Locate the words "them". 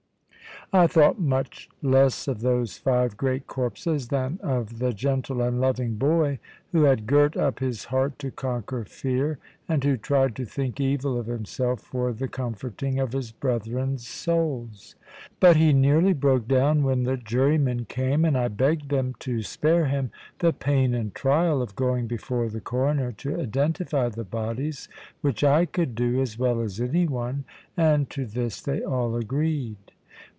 18.87-19.15